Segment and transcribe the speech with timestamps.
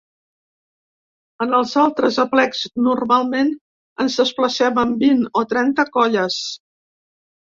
[1.45, 3.51] En els altres aplecs normalment
[4.05, 6.39] ens desplacem amb vint o trenta colles!